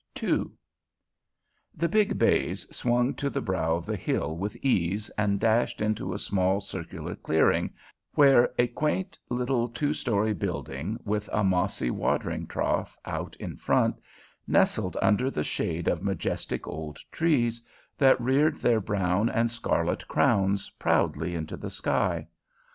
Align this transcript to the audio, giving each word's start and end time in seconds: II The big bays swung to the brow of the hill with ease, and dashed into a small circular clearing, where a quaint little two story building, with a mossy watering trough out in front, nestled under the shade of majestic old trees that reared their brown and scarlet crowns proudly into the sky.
II 0.23 0.45
The 1.75 1.87
big 1.87 2.17
bays 2.17 2.65
swung 2.75 3.13
to 3.13 3.29
the 3.29 3.39
brow 3.39 3.75
of 3.75 3.85
the 3.85 3.95
hill 3.95 4.35
with 4.35 4.55
ease, 4.63 5.11
and 5.11 5.39
dashed 5.39 5.79
into 5.79 6.11
a 6.11 6.17
small 6.17 6.59
circular 6.59 7.13
clearing, 7.15 7.75
where 8.15 8.51
a 8.57 8.65
quaint 8.65 9.19
little 9.29 9.69
two 9.69 9.93
story 9.93 10.33
building, 10.33 10.97
with 11.05 11.29
a 11.31 11.43
mossy 11.43 11.91
watering 11.91 12.47
trough 12.47 12.97
out 13.05 13.35
in 13.35 13.57
front, 13.57 13.95
nestled 14.47 14.97
under 15.03 15.29
the 15.29 15.43
shade 15.43 15.87
of 15.87 16.01
majestic 16.01 16.65
old 16.67 16.97
trees 17.11 17.61
that 17.99 18.19
reared 18.19 18.55
their 18.57 18.79
brown 18.79 19.29
and 19.29 19.51
scarlet 19.51 20.07
crowns 20.07 20.71
proudly 20.79 21.35
into 21.35 21.55
the 21.55 21.69
sky. 21.69 22.27